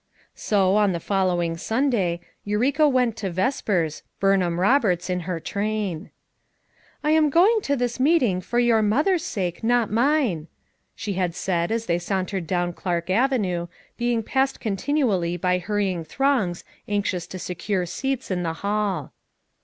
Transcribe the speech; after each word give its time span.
So, 0.33 0.77
on 0.77 0.93
the 0.93 0.99
following 0.99 1.57
Sunday, 1.57 2.21
Eureka 2.43 2.89
went 2.89 3.15
to 3.17 3.29
vespers, 3.29 4.01
Burnham 4.19 4.59
Roberts 4.59 5.11
in 5.11 5.19
her 5.29 5.39
train. 5.39 6.05
C 6.05 6.11
I 7.03 7.11
am 7.11 7.29
going 7.29 7.61
to 7.61 7.75
this 7.75 7.99
meeting 7.99 8.41
for 8.41 8.57
your 8.57 8.79
if 8.79 8.85
FOUR 8.85 8.89
MOTHERS 8.89 8.97
AT 8.97 9.09
CHAUTAUQUA 9.11 9.21
13l 9.21 9.21
mother's 9.21 9.23
sake, 9.53 9.63
not 9.63 9.89
mine/' 9.91 10.47
she 10.95 11.13
had 11.13 11.35
said 11.35 11.71
as 11.71 11.85
they 11.85 11.99
sauntered 11.99 12.47
down 12.47 12.73
Clark 12.73 13.11
Avenue, 13.11 13.67
heing 13.99 14.25
passed 14.25 14.59
continually 14.59 15.37
by 15.37 15.59
hurrying 15.59 16.03
throngs 16.03 16.63
anxious 16.87 17.27
to 17.27 17.37
secure 17.37 17.85
seats 17.85 18.31
in 18.31 18.41
the 18.41 18.53
hall. 18.53 19.13